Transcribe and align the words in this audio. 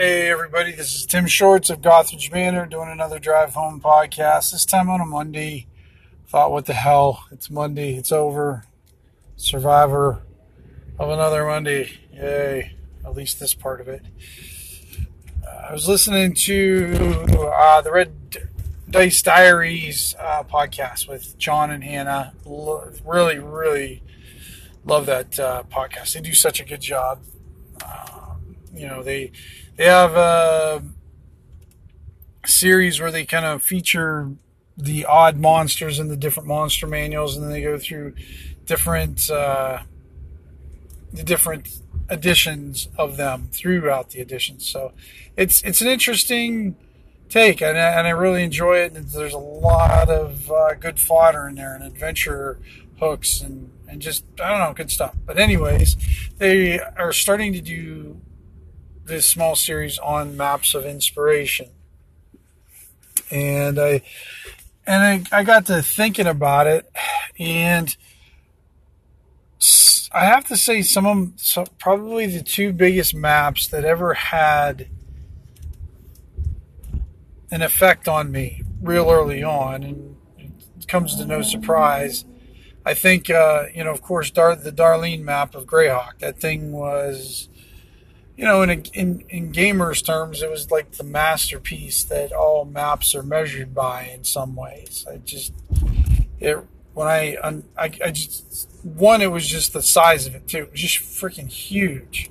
Hey 0.00 0.30
everybody, 0.30 0.72
this 0.72 0.94
is 0.94 1.04
Tim 1.04 1.26
Shorts 1.26 1.68
of 1.68 1.82
Gothridge 1.82 2.32
Manor 2.32 2.64
doing 2.64 2.88
another 2.88 3.18
drive 3.18 3.52
home 3.52 3.82
podcast. 3.82 4.50
This 4.50 4.64
time 4.64 4.88
on 4.88 4.98
a 4.98 5.04
Monday. 5.04 5.66
Thought, 6.26 6.52
what 6.52 6.64
the 6.64 6.72
hell? 6.72 7.26
It's 7.30 7.50
Monday. 7.50 7.96
It's 7.96 8.10
over. 8.10 8.64
Survivor 9.36 10.22
of 10.98 11.10
another 11.10 11.44
Monday. 11.44 11.98
Yay! 12.14 12.76
At 13.04 13.14
least 13.14 13.40
this 13.40 13.52
part 13.52 13.82
of 13.82 13.88
it. 13.88 14.00
Uh, 15.46 15.66
I 15.68 15.72
was 15.74 15.86
listening 15.86 16.32
to 16.32 17.26
uh, 17.54 17.82
the 17.82 17.92
Red 17.92 18.48
Dice 18.88 19.20
Diaries 19.20 20.14
uh, 20.18 20.44
podcast 20.44 21.10
with 21.10 21.36
John 21.36 21.70
and 21.70 21.84
Hannah. 21.84 22.32
L- 22.46 22.90
really, 23.04 23.38
really 23.38 24.02
love 24.82 25.04
that 25.04 25.38
uh, 25.38 25.64
podcast. 25.70 26.14
They 26.14 26.22
do 26.22 26.32
such 26.32 26.58
a 26.58 26.64
good 26.64 26.80
job. 26.80 27.20
Um, 27.84 28.56
you 28.72 28.86
know, 28.86 29.02
they 29.02 29.32
they 29.80 29.86
have 29.86 30.14
a 30.14 30.82
series 32.44 33.00
where 33.00 33.10
they 33.10 33.24
kind 33.24 33.46
of 33.46 33.62
feature 33.62 34.30
the 34.76 35.06
odd 35.06 35.38
monsters 35.38 35.98
in 35.98 36.08
the 36.08 36.18
different 36.18 36.46
monster 36.46 36.86
manuals, 36.86 37.34
and 37.34 37.42
then 37.42 37.50
they 37.50 37.62
go 37.62 37.78
through 37.78 38.12
different 38.66 39.30
uh, 39.30 39.78
the 41.14 41.22
different 41.22 41.80
editions 42.10 42.88
of 42.98 43.16
them 43.16 43.48
throughout 43.52 44.10
the 44.10 44.20
editions. 44.20 44.68
So 44.68 44.92
it's 45.34 45.62
it's 45.62 45.80
an 45.80 45.88
interesting 45.88 46.76
take, 47.30 47.62
and 47.62 47.78
I, 47.78 47.92
and 47.92 48.06
I 48.06 48.10
really 48.10 48.44
enjoy 48.44 48.80
it. 48.80 48.92
And 48.92 49.08
there's 49.08 49.32
a 49.32 49.38
lot 49.38 50.10
of 50.10 50.50
uh, 50.50 50.74
good 50.74 51.00
fodder 51.00 51.48
in 51.48 51.54
there, 51.54 51.74
and 51.74 51.82
adventure 51.82 52.58
hooks, 52.98 53.40
and 53.40 53.72
and 53.88 54.02
just 54.02 54.24
I 54.44 54.50
don't 54.50 54.58
know, 54.58 54.74
good 54.74 54.90
stuff. 54.90 55.16
But 55.24 55.38
anyways, 55.38 55.96
they 56.36 56.80
are 56.80 57.14
starting 57.14 57.54
to 57.54 57.62
do 57.62 58.20
this 59.10 59.30
small 59.30 59.54
series 59.54 59.98
on 59.98 60.36
maps 60.36 60.74
of 60.74 60.86
inspiration, 60.86 61.68
and 63.30 63.78
I 63.78 64.02
and 64.86 65.26
I, 65.32 65.40
I 65.40 65.44
got 65.44 65.66
to 65.66 65.82
thinking 65.82 66.26
about 66.26 66.66
it, 66.66 66.90
and 67.38 67.94
I 70.12 70.24
have 70.24 70.46
to 70.46 70.56
say 70.56 70.82
some 70.82 71.06
of 71.06 71.32
probably 71.78 72.26
the 72.26 72.42
two 72.42 72.72
biggest 72.72 73.14
maps 73.14 73.68
that 73.68 73.84
ever 73.84 74.14
had 74.14 74.88
an 77.50 77.62
effect 77.62 78.08
on 78.08 78.32
me 78.32 78.62
real 78.80 79.10
early 79.10 79.42
on, 79.42 79.82
and 79.82 80.16
it 80.38 80.88
comes 80.88 81.16
to 81.16 81.26
no 81.26 81.42
surprise. 81.42 82.24
I 82.84 82.94
think, 82.94 83.28
uh, 83.28 83.64
you 83.74 83.84
know, 83.84 83.90
of 83.90 84.02
course, 84.02 84.30
Dar- 84.30 84.56
the 84.56 84.72
Darlene 84.72 85.22
map 85.22 85.54
of 85.54 85.66
Greyhawk. 85.66 86.18
That 86.20 86.40
thing 86.40 86.72
was, 86.72 87.48
you 88.40 88.46
know, 88.46 88.62
in, 88.62 88.70
a, 88.70 88.82
in 88.94 89.22
in 89.28 89.52
gamers' 89.52 90.02
terms, 90.02 90.40
it 90.40 90.50
was 90.50 90.70
like 90.70 90.92
the 90.92 91.04
masterpiece 91.04 92.04
that 92.04 92.32
all 92.32 92.64
maps 92.64 93.14
are 93.14 93.22
measured 93.22 93.74
by 93.74 94.04
in 94.04 94.24
some 94.24 94.56
ways. 94.56 95.04
I 95.06 95.18
just, 95.18 95.52
it 96.38 96.56
when 96.94 97.06
I, 97.06 97.36
I, 97.76 97.92
I 98.02 98.10
just 98.10 98.70
one, 98.82 99.20
it 99.20 99.30
was 99.30 99.46
just 99.46 99.74
the 99.74 99.82
size 99.82 100.26
of 100.26 100.34
it 100.34 100.48
too. 100.48 100.62
It 100.62 100.70
was 100.72 100.80
just 100.80 101.00
freaking 101.00 101.48
huge. 101.48 102.30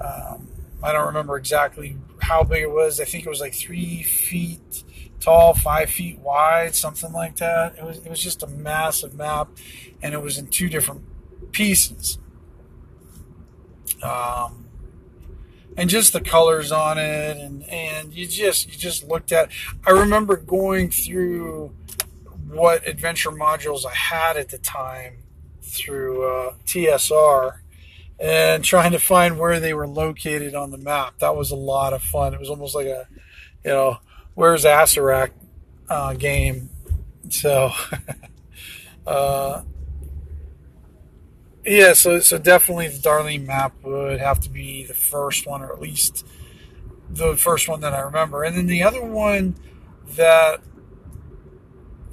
Um, 0.00 0.48
I 0.82 0.92
don't 0.92 1.06
remember 1.06 1.36
exactly 1.36 1.96
how 2.20 2.42
big 2.42 2.64
it 2.64 2.70
was. 2.72 2.98
I 2.98 3.04
think 3.04 3.24
it 3.24 3.28
was 3.28 3.40
like 3.40 3.54
three 3.54 4.02
feet 4.02 4.82
tall, 5.20 5.54
five 5.54 5.90
feet 5.90 6.18
wide, 6.18 6.74
something 6.74 7.12
like 7.12 7.36
that. 7.36 7.78
It 7.78 7.84
was 7.84 7.98
it 7.98 8.10
was 8.10 8.20
just 8.20 8.42
a 8.42 8.48
massive 8.48 9.14
map, 9.14 9.50
and 10.02 10.12
it 10.12 10.22
was 10.22 10.38
in 10.38 10.48
two 10.48 10.68
different 10.68 11.04
pieces. 11.52 12.18
Um, 14.02 14.66
and 15.80 15.88
just 15.88 16.12
the 16.12 16.20
colors 16.20 16.70
on 16.72 16.98
it, 16.98 17.38
and 17.38 17.62
and 17.70 18.12
you 18.12 18.26
just 18.26 18.70
you 18.70 18.76
just 18.76 19.08
looked 19.08 19.32
at. 19.32 19.48
I 19.86 19.92
remember 19.92 20.36
going 20.36 20.90
through 20.90 21.74
what 22.48 22.86
adventure 22.86 23.30
modules 23.30 23.86
I 23.86 23.94
had 23.94 24.36
at 24.36 24.50
the 24.50 24.58
time 24.58 25.14
through 25.62 26.22
uh, 26.22 26.54
TSR 26.66 27.60
and 28.18 28.62
trying 28.62 28.92
to 28.92 28.98
find 28.98 29.38
where 29.38 29.58
they 29.58 29.72
were 29.72 29.88
located 29.88 30.54
on 30.54 30.70
the 30.70 30.76
map. 30.76 31.18
That 31.20 31.34
was 31.34 31.50
a 31.50 31.56
lot 31.56 31.94
of 31.94 32.02
fun. 32.02 32.34
It 32.34 32.40
was 32.40 32.50
almost 32.50 32.74
like 32.74 32.86
a, 32.86 33.08
you 33.64 33.70
know, 33.70 33.98
where's 34.34 34.66
Asarak 34.66 35.30
uh, 35.88 36.12
game. 36.12 36.68
So, 37.30 37.72
uh, 39.06 39.62
yeah, 41.64 41.92
so 41.92 42.20
so 42.20 42.38
definitely 42.38 42.88
the 42.88 42.98
Darlene 42.98 43.46
map 43.46 43.74
would 43.82 44.20
have 44.20 44.40
to 44.40 44.50
be 44.50 44.84
the 44.84 44.94
first 44.94 45.46
one, 45.46 45.62
or 45.62 45.72
at 45.72 45.80
least 45.80 46.26
the 47.08 47.36
first 47.36 47.68
one 47.68 47.80
that 47.80 47.92
I 47.92 48.00
remember. 48.00 48.44
And 48.44 48.56
then 48.56 48.66
the 48.66 48.82
other 48.82 49.02
one 49.04 49.56
that 50.16 50.60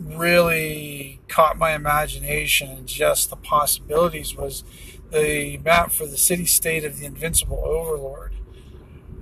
really 0.00 1.20
caught 1.28 1.56
my 1.56 1.72
imagination 1.74 2.70
and 2.70 2.86
just 2.86 3.30
the 3.30 3.36
possibilities 3.36 4.36
was 4.36 4.64
the 5.10 5.58
map 5.58 5.92
for 5.92 6.06
the 6.06 6.16
city 6.16 6.46
state 6.46 6.84
of 6.84 6.98
the 6.98 7.06
Invincible 7.06 7.62
Overlord. 7.64 8.34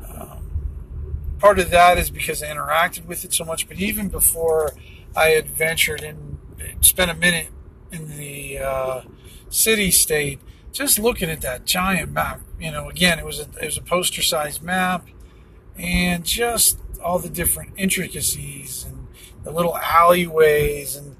Um, 0.08 0.50
part 1.38 1.58
of 1.58 1.70
that 1.70 1.98
is 1.98 2.10
because 2.10 2.42
I 2.42 2.48
interacted 2.48 3.06
with 3.06 3.24
it 3.24 3.32
so 3.32 3.44
much, 3.44 3.68
but 3.68 3.78
even 3.78 4.08
before 4.08 4.72
I 5.14 5.28
had 5.28 5.48
ventured 5.48 6.02
and 6.02 6.38
spent 6.80 7.10
a 7.10 7.14
minute 7.14 7.48
in 7.90 8.16
the 8.16 8.58
uh, 8.58 9.00
city 9.52 9.90
state, 9.90 10.40
just 10.72 10.98
looking 10.98 11.30
at 11.30 11.42
that 11.42 11.64
giant 11.64 12.10
map, 12.10 12.40
you 12.58 12.70
know, 12.70 12.88
again, 12.88 13.18
it 13.18 13.24
was 13.24 13.38
a, 13.38 13.46
it 13.60 13.66
was 13.66 13.76
a 13.76 13.82
poster 13.82 14.22
sized 14.22 14.62
map 14.62 15.06
and 15.76 16.24
just 16.24 16.78
all 17.02 17.18
the 17.18 17.28
different 17.28 17.72
intricacies 17.76 18.84
and 18.84 19.08
the 19.44 19.50
little 19.50 19.76
alleyways 19.76 20.96
and 20.96 21.16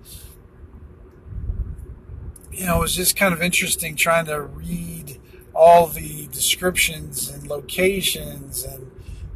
you 2.53 2.67
know, 2.67 2.79
it 2.79 2.81
was 2.81 2.95
just 2.95 3.17
kind 3.17 3.33
of 3.33 3.43
interesting 3.43 3.97
trying 3.97 4.27
to 4.27 4.41
read 4.41 5.19
all 5.55 5.87
the 5.87 6.29
descriptions 6.29 7.29
and 7.29 7.47
locations 7.47 8.63
and 8.65 8.91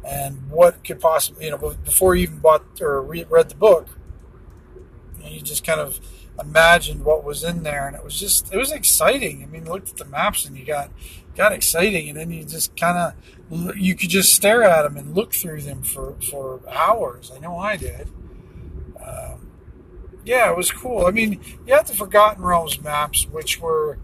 and 0.07 0.49
what 0.49 0.83
could 0.85 1.01
possibly, 1.01 1.45
you 1.45 1.51
know, 1.51 1.57
before 1.83 2.15
you 2.15 2.23
even 2.23 2.37
bought 2.39 2.63
or 2.79 3.01
read 3.01 3.49
the 3.49 3.55
book, 3.55 3.89
you 5.21 5.41
just 5.41 5.65
kind 5.65 5.81
of 5.81 5.99
imagined 6.39 7.03
what 7.03 7.23
was 7.23 7.43
in 7.43 7.63
there, 7.63 7.87
and 7.87 7.95
it 7.95 8.03
was 8.03 8.19
just 8.19 8.53
it 8.53 8.57
was 8.57 8.71
exciting. 8.71 9.43
I 9.43 9.45
mean, 9.47 9.65
looked 9.65 9.89
at 9.89 9.97
the 9.97 10.05
maps 10.05 10.45
and 10.45 10.57
you 10.57 10.65
got 10.65 10.91
got 11.35 11.51
exciting, 11.51 12.09
and 12.09 12.17
then 12.17 12.31
you 12.31 12.43
just 12.43 12.75
kind 12.75 12.97
of 13.51 13.77
you 13.77 13.95
could 13.95 14.09
just 14.09 14.33
stare 14.33 14.63
at 14.63 14.83
them 14.83 14.97
and 14.97 15.15
look 15.15 15.33
through 15.33 15.61
them 15.61 15.83
for 15.83 16.15
for 16.21 16.61
hours. 16.69 17.31
I 17.35 17.39
know 17.39 17.57
I 17.57 17.77
did. 17.77 18.09
Um, 19.03 19.51
yeah, 20.25 20.49
it 20.51 20.57
was 20.57 20.71
cool. 20.71 21.05
I 21.05 21.11
mean, 21.11 21.39
you 21.65 21.73
had 21.73 21.87
the 21.87 21.93
Forgotten 21.93 22.43
Realms 22.43 22.81
maps, 22.81 23.27
which 23.27 23.59
were 23.59 23.97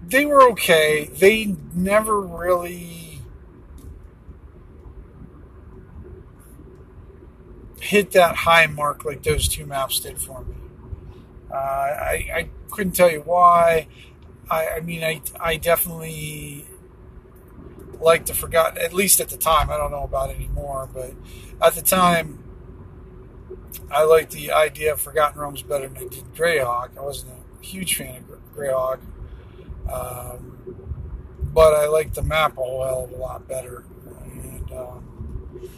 they 0.00 0.24
were 0.24 0.42
okay. 0.50 1.06
They 1.06 1.56
never 1.74 2.20
really 2.20 3.20
hit 7.80 8.12
that 8.12 8.36
high 8.36 8.66
mark 8.66 9.04
like 9.04 9.22
those 9.22 9.46
two 9.46 9.66
maps 9.66 10.00
did 10.00 10.18
for 10.18 10.42
me. 10.44 10.54
Uh, 11.54 11.56
I, 11.56 12.28
I 12.34 12.48
couldn't 12.70 12.96
tell 12.96 13.10
you 13.10 13.20
why. 13.20 13.86
I, 14.50 14.68
I 14.68 14.80
mean, 14.80 15.04
I, 15.04 15.22
I 15.38 15.56
definitely 15.56 16.66
like 18.00 18.26
the 18.26 18.34
Forgotten, 18.34 18.78
at 18.78 18.92
least 18.92 19.20
at 19.20 19.28
the 19.28 19.36
time. 19.36 19.70
I 19.70 19.76
don't 19.76 19.92
know 19.92 20.02
about 20.02 20.30
anymore, 20.30 20.88
but 20.92 21.12
at 21.62 21.74
the 21.74 21.82
time, 21.82 22.42
I 23.90 24.02
liked 24.02 24.32
the 24.32 24.50
idea 24.52 24.92
of 24.92 25.00
Forgotten 25.00 25.40
Realms 25.40 25.62
better 25.62 25.88
than 25.88 25.96
I 25.96 26.08
did 26.08 26.34
Greyhawk. 26.34 26.98
I 26.98 27.00
wasn't 27.00 27.32
a 27.32 27.64
huge 27.64 27.96
fan 27.96 28.24
of 28.30 28.56
Greyhawk, 28.56 28.98
um, 29.90 30.58
but 31.52 31.72
I 31.72 31.86
liked 31.86 32.14
the 32.14 32.22
map 32.22 32.58
a 32.58 32.62
whole 32.62 32.84
hell 32.84 33.04
of 33.04 33.12
a 33.12 33.16
lot 33.16 33.46
better. 33.46 33.84
And 34.24 34.72
um, 34.72 35.70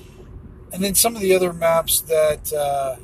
and 0.73 0.83
then 0.83 0.95
some 0.95 1.15
of 1.15 1.21
the 1.23 1.35
other 1.35 1.53
maps 1.53 2.01
that 2.03 2.53
uh, 2.53 2.97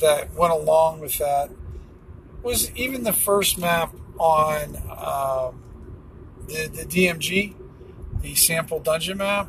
that 0.00 0.34
went 0.34 0.52
along 0.52 1.00
with 1.00 1.18
that 1.18 1.50
was 2.42 2.70
even 2.76 3.04
the 3.04 3.12
first 3.12 3.58
map 3.58 3.94
on 4.18 4.76
um, 4.90 5.62
the 6.46 6.68
the 6.68 6.84
DMG, 6.84 7.54
the 8.20 8.34
sample 8.34 8.80
dungeon 8.80 9.18
map 9.18 9.48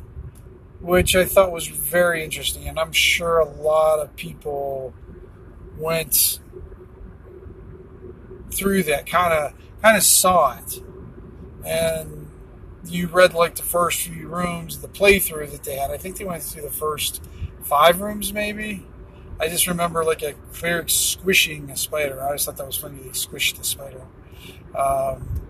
which 0.84 1.16
I 1.16 1.24
thought 1.24 1.50
was 1.50 1.66
very 1.66 2.22
interesting. 2.22 2.68
And 2.68 2.78
I'm 2.78 2.92
sure 2.92 3.38
a 3.38 3.48
lot 3.48 4.00
of 4.00 4.14
people 4.16 4.92
went 5.78 6.38
through 8.50 8.82
that, 8.84 9.06
kind 9.06 9.32
of 9.32 9.54
kind 9.80 9.96
of 9.96 10.02
saw 10.02 10.58
it, 10.58 10.82
and 11.64 12.28
you 12.84 13.06
read 13.06 13.32
like 13.32 13.54
the 13.54 13.62
first 13.62 14.02
few 14.02 14.28
rooms, 14.28 14.80
the 14.80 14.88
playthrough 14.88 15.50
that 15.52 15.64
they 15.64 15.76
had. 15.76 15.90
I 15.90 15.96
think 15.96 16.18
they 16.18 16.24
went 16.24 16.42
through 16.42 16.62
the 16.62 16.70
first 16.70 17.22
five 17.62 18.02
rooms, 18.02 18.32
maybe. 18.32 18.84
I 19.40 19.48
just 19.48 19.66
remember 19.66 20.04
like 20.04 20.22
a 20.22 20.34
cleric 20.52 20.88
squishing 20.90 21.70
a 21.70 21.76
spider. 21.76 22.20
I 22.20 22.26
always 22.26 22.44
thought 22.44 22.56
that 22.56 22.66
was 22.66 22.76
funny. 22.76 22.98
They 22.98 23.10
squished 23.10 23.56
the 23.58 23.64
spider. 23.64 24.02
Um, 24.76 25.40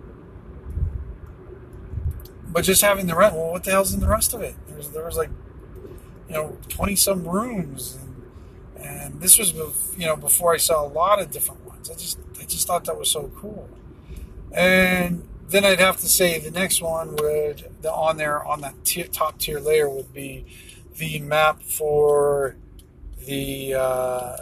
but 2.48 2.64
just 2.64 2.82
having 2.82 3.06
the 3.06 3.14
rent. 3.14 3.34
Well, 3.34 3.52
what 3.52 3.64
the 3.64 3.72
hell's 3.72 3.92
in 3.92 4.00
the 4.00 4.08
rest 4.08 4.32
of 4.32 4.40
it? 4.40 4.54
There 4.66 4.76
was, 4.76 4.90
there 4.90 5.04
was 5.04 5.16
like, 5.16 5.30
you 6.28 6.34
know, 6.34 6.56
twenty 6.68 6.96
some 6.96 7.26
rooms, 7.26 7.98
and, 8.00 8.86
and 8.86 9.20
this 9.20 9.38
was, 9.38 9.52
you 9.98 10.06
know, 10.06 10.16
before 10.16 10.54
I 10.54 10.56
saw 10.56 10.84
a 10.84 10.88
lot 10.88 11.20
of 11.20 11.30
different 11.30 11.64
ones. 11.66 11.90
I 11.90 11.94
just, 11.94 12.18
I 12.40 12.44
just 12.44 12.66
thought 12.66 12.84
that 12.84 12.98
was 12.98 13.10
so 13.10 13.30
cool. 13.36 13.68
And 14.52 15.28
then 15.48 15.64
I'd 15.64 15.80
have 15.80 15.98
to 15.98 16.06
say 16.06 16.38
the 16.38 16.50
next 16.50 16.80
one 16.80 17.16
would 17.16 17.70
the 17.82 17.92
on 17.92 18.16
there 18.16 18.42
on 18.42 18.60
that 18.62 18.84
tier, 18.84 19.06
top 19.06 19.38
tier 19.38 19.60
layer 19.60 19.90
would 19.90 20.14
be 20.14 20.46
the 20.96 21.18
map 21.18 21.62
for 21.62 22.56
the 23.26 23.74
uh, 23.74 24.36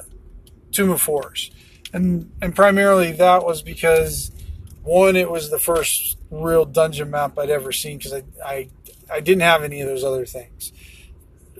Tomb 0.70 0.90
of 0.90 1.02
Horrors, 1.02 1.50
and 1.92 2.30
and 2.40 2.54
primarily 2.54 3.12
that 3.12 3.44
was 3.44 3.62
because 3.62 4.30
one, 4.82 5.16
it 5.16 5.30
was 5.30 5.50
the 5.50 5.58
first 5.58 6.18
real 6.30 6.64
dungeon 6.64 7.10
map 7.10 7.38
I'd 7.38 7.50
ever 7.50 7.72
seen 7.72 7.98
because 7.98 8.12
I, 8.12 8.22
I 8.44 8.68
I 9.10 9.20
didn't 9.20 9.42
have 9.42 9.62
any 9.62 9.80
of 9.80 9.88
those 9.88 10.04
other 10.04 10.26
things. 10.26 10.72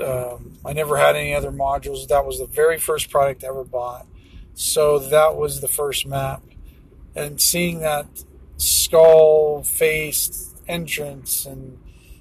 Um, 0.02 0.58
I 0.64 0.72
never 0.72 0.96
had 0.96 1.16
any 1.16 1.34
other 1.34 1.52
modules. 1.52 2.08
That 2.08 2.24
was 2.24 2.38
the 2.38 2.46
very 2.46 2.78
first 2.78 3.10
product 3.10 3.44
I 3.44 3.48
ever 3.48 3.64
bought, 3.64 4.06
so 4.54 4.98
that 4.98 5.36
was 5.36 5.60
the 5.60 5.68
first 5.68 6.06
map, 6.06 6.42
and 7.14 7.40
seeing 7.40 7.80
that 7.80 8.06
skull 8.56 9.62
faced 9.62 10.56
entrance 10.68 11.44
and 11.44 11.78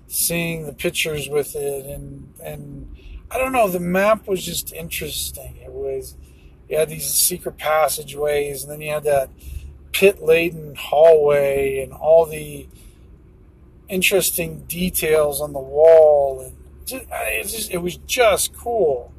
seeing 0.07 0.65
the 0.65 0.73
pictures 0.73 1.29
with 1.29 1.55
it 1.55 1.85
and 1.85 2.33
and 2.43 2.95
I 3.31 3.37
don't 3.37 3.53
know 3.53 3.69
the 3.69 3.79
map 3.79 4.27
was 4.27 4.43
just 4.43 4.73
interesting. 4.73 5.57
It 5.63 5.71
was 5.71 6.17
you 6.69 6.77
had 6.77 6.89
these 6.89 7.07
secret 7.07 7.57
passageways 7.57 8.63
and 8.63 8.71
then 8.71 8.81
you 8.81 8.91
had 8.91 9.05
that 9.05 9.29
pit 9.93 10.21
laden 10.21 10.75
hallway 10.75 11.79
and 11.79 11.93
all 11.93 12.25
the 12.25 12.67
interesting 13.87 14.65
details 14.67 15.41
on 15.41 15.53
the 15.53 15.59
wall 15.59 16.41
and 16.41 16.55
just, 16.85 17.05
it, 17.09 17.47
just, 17.47 17.71
it 17.71 17.77
was 17.77 17.97
just 17.97 18.53
cool. 18.53 19.13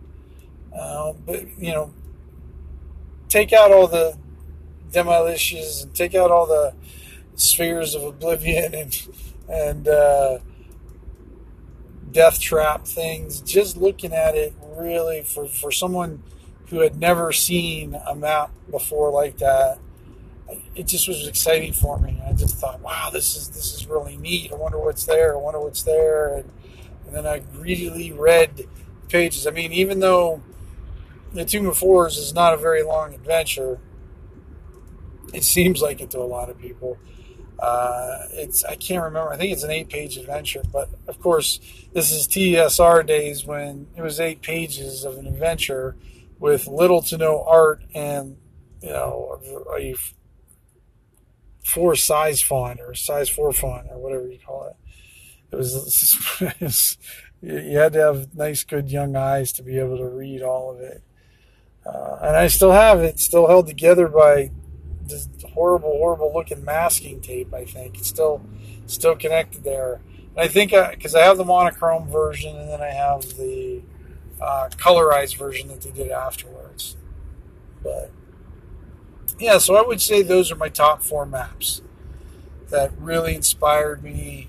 Uh, 0.77 1.15
but 1.27 1.59
you 1.59 1.73
know 1.73 1.93
take 3.31 3.53
out 3.53 3.71
all 3.71 3.87
the 3.87 4.17
demiliches 4.91 5.83
and 5.83 5.95
take 5.95 6.15
out 6.15 6.31
all 6.31 6.47
the 6.47 6.75
spheres 7.35 7.95
of 7.95 8.03
oblivion 8.03 8.75
and 8.83 9.09
and 9.49 9.89
uh, 9.89 10.39
death 12.13 12.41
trap 12.41 12.87
things. 12.87 13.41
Just 13.41 13.77
looking 13.77 14.13
at 14.13 14.35
it, 14.37 14.55
really 14.77 15.23
for 15.23 15.47
for 15.47 15.71
someone 15.71 16.23
who 16.69 16.81
had 16.81 16.99
never 16.99 17.33
seen 17.33 17.95
a 18.07 18.15
map 18.15 18.51
before 18.71 19.11
like 19.11 19.39
that, 19.39 19.79
it 20.75 20.87
just 20.87 21.09
was 21.09 21.27
exciting 21.27 21.73
for 21.73 21.99
me. 21.99 22.23
I 22.27 22.33
just 22.33 22.57
thought, 22.57 22.81
wow, 22.81 23.11
this 23.13 23.37
is 23.37 23.49
this 23.49 23.75
is 23.75 23.87
really 23.87 24.17
neat. 24.17 24.53
I 24.53 24.57
wonder 24.57 24.79
what's 24.79 25.05
there. 25.05 25.35
I 25.35 25.39
wonder 25.39 25.61
what's 25.61 25.83
there. 25.83 26.37
And, 26.37 26.51
and 27.07 27.15
then 27.15 27.27
I 27.27 27.41
greedily 27.41 28.13
read 28.13 28.67
pages. 29.09 29.47
I 29.47 29.51
mean, 29.51 29.73
even 29.73 30.01
though 30.01 30.43
the 31.33 31.45
Tomb 31.45 31.67
of 31.67 31.79
Horrors 31.79 32.17
is 32.17 32.35
not 32.35 32.55
a 32.55 32.57
very 32.57 32.83
long 32.83 33.15
adventure, 33.15 33.79
it 35.33 35.45
seems 35.45 35.81
like 35.81 36.01
it 36.01 36.11
to 36.11 36.19
a 36.19 36.25
lot 36.25 36.51
of 36.51 36.59
people. 36.59 36.99
Uh, 37.59 38.27
it's 38.31 38.65
I 38.65 38.75
can't 38.75 39.05
remember. 39.05 39.33
I 39.33 39.37
think 39.37 39.53
it's 39.53 39.63
an 39.63 39.71
eight-page 39.71 40.17
adventure, 40.17 40.63
but 40.73 40.91
of 41.07 41.21
course, 41.21 41.61
this 41.93 42.11
is 42.11 42.27
TSR 42.27 43.07
days 43.07 43.45
when 43.45 43.87
it 43.97 44.03
was 44.03 44.19
eight 44.19 44.43
pages 44.43 45.05
of 45.05 45.17
an 45.19 45.27
adventure 45.27 45.97
with 46.39 46.67
little 46.67 47.03
to 47.03 47.17
no 47.17 47.45
art 47.45 47.83
and 47.95 48.37
you 48.81 48.91
know 48.91 49.41
a 49.79 49.95
four 51.65 51.95
size 51.95 52.43
font 52.43 52.81
or 52.81 52.95
size 52.95 53.29
four 53.29 53.53
font 53.53 53.87
or 53.91 53.99
whatever 53.99 54.29
you 54.29 54.39
call 54.45 54.67
it. 54.67 54.77
It 55.53 55.57
was, 55.57 56.17
it 56.41 56.61
was 56.61 56.99
you 57.43 57.77
had 57.77 57.93
to 57.95 58.01
have 58.01 58.35
nice, 58.35 58.63
good 58.63 58.91
young 58.91 59.17
eyes 59.17 59.53
to 59.55 59.63
be 59.63 59.79
able 59.79 59.99
to 59.99 60.07
read 60.07 60.43
all 60.43 60.71
of 60.73 60.81
it. 60.81 61.03
Uh, 61.85 62.19
and 62.23 62.37
I 62.37 62.47
still 62.47 62.71
have 62.71 63.01
it, 63.01 63.19
still 63.19 63.49
held 63.49 63.67
together 63.67 64.07
by 64.07 64.53
this 65.09 65.29
horrible, 65.53 65.91
horrible 65.91 66.33
looking 66.33 66.65
masking 66.65 67.21
tape. 67.21 67.53
I 67.53 67.65
think 67.65 67.99
it's 67.99 68.09
still 68.09 68.43
still 68.87 69.17
connected 69.17 69.65
there. 69.65 70.01
And 70.35 70.39
I 70.39 70.49
think 70.49 70.71
because 70.71 71.15
I, 71.15 71.23
I, 71.23 71.25
have 71.25 71.37
the 71.37 71.45
monochrome 71.45 72.09
version 72.09 72.57
and 72.57 72.69
then 72.69 72.81
I 72.81 72.91
have 72.91 73.23
the 73.37 73.83
uh, 74.41 74.69
colorized 74.71 75.37
version 75.37 75.69
that 75.69 75.83
they 75.83 75.91
did 75.91 76.11
afterwards. 76.11 76.97
But 77.83 78.11
yeah, 79.39 79.59
so 79.59 79.77
I 79.77 79.83
would 79.83 80.01
say 80.01 80.23
those 80.23 80.51
are 80.51 80.57
my 80.57 80.69
top 80.69 81.03
four 81.03 81.27
maps 81.27 81.83
that 82.71 82.93
really 82.99 83.35
inspired 83.35 84.03
me 84.03 84.49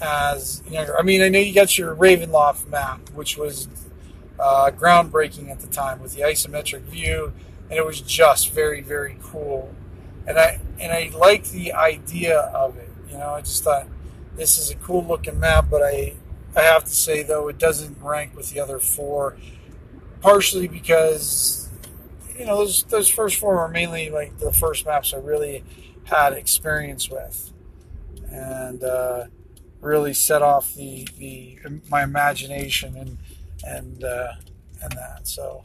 as 0.00 0.62
younger. 0.68 0.98
I 0.98 1.02
mean, 1.02 1.22
I 1.22 1.28
know 1.28 1.38
you 1.38 1.54
got 1.54 1.76
your 1.78 1.94
Ravenloft 1.94 2.68
map, 2.68 3.10
which 3.10 3.36
was 3.36 3.68
uh, 4.38 4.70
groundbreaking 4.70 5.50
at 5.50 5.60
the 5.60 5.66
time 5.66 6.00
with 6.00 6.14
the 6.14 6.22
isometric 6.22 6.82
view 6.82 7.32
and 7.70 7.78
it 7.78 7.86
was 7.86 8.00
just 8.00 8.50
very 8.50 8.80
very 8.80 9.16
cool. 9.22 9.74
And 10.26 10.38
i 10.38 10.60
and 10.78 10.92
i 10.92 11.10
liked 11.16 11.50
the 11.50 11.72
idea 11.72 12.38
of 12.38 12.76
it 12.76 12.90
you 13.10 13.16
know 13.16 13.30
i 13.30 13.40
just 13.40 13.64
thought 13.64 13.86
this 14.36 14.58
is 14.58 14.70
a 14.70 14.76
cool 14.76 15.04
looking 15.04 15.40
map 15.40 15.66
but 15.70 15.82
i 15.82 16.14
i 16.54 16.60
have 16.60 16.84
to 16.84 16.90
say 16.90 17.22
though 17.22 17.48
it 17.48 17.58
doesn't 17.58 18.00
rank 18.00 18.36
with 18.36 18.50
the 18.50 18.60
other 18.60 18.78
four 18.78 19.36
partially 20.20 20.68
because 20.68 21.68
you 22.38 22.44
know 22.44 22.58
those 22.58 22.84
those 22.84 23.08
first 23.08 23.36
four 23.38 23.56
were 23.56 23.68
mainly 23.68 24.10
like 24.10 24.38
the 24.38 24.52
first 24.52 24.86
maps 24.86 25.12
i 25.12 25.16
really 25.16 25.64
had 26.10 26.32
experience 26.32 27.08
with. 27.08 27.52
And 28.30 28.84
uh, 28.84 29.24
really 29.80 30.12
set 30.12 30.42
off 30.42 30.74
the 30.74 31.08
the 31.18 31.58
my 31.88 32.02
imagination 32.02 32.96
and 32.96 33.18
and 33.64 34.04
uh, 34.04 34.32
and 34.82 34.92
that 34.92 35.26
so 35.26 35.62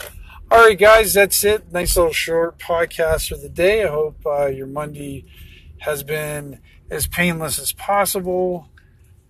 all 0.56 0.62
right, 0.62 0.80
guys, 0.80 1.14
that's 1.14 1.44
it. 1.44 1.70
Nice 1.74 1.98
little 1.98 2.14
short 2.14 2.58
podcast 2.60 3.28
for 3.28 3.36
the 3.36 3.50
day. 3.50 3.84
I 3.84 3.90
hope 3.90 4.26
uh, 4.26 4.46
your 4.46 4.68
Monday 4.68 5.26
has 5.80 6.02
been 6.02 6.62
as 6.90 7.08
painless 7.08 7.60
as 7.60 7.74
possible, 7.74 8.70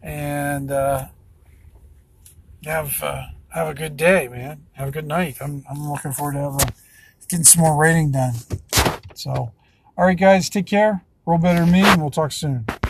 and 0.03 0.69
uh, 0.69 1.07
have 2.63 3.01
uh, 3.01 3.23
have 3.49 3.69
a 3.69 3.73
good 3.73 3.97
day, 3.97 4.27
man. 4.27 4.67
Have 4.73 4.89
a 4.89 4.91
good 4.91 5.07
night. 5.07 5.37
I'm 5.41 5.65
I'm 5.67 5.89
looking 5.89 6.11
forward 6.11 6.33
to 6.33 6.41
have 6.41 6.61
a, 6.61 6.73
getting 7.27 7.43
some 7.43 7.63
more 7.63 7.75
writing 7.75 8.11
done. 8.11 8.35
So, 9.15 9.31
all 9.97 10.05
right, 10.05 10.15
guys, 10.15 10.47
take 10.47 10.67
care. 10.67 11.03
Roll 11.25 11.39
better 11.39 11.65
me, 11.65 11.81
and 11.81 12.01
we'll 12.01 12.11
talk 12.11 12.33
soon. 12.33 12.67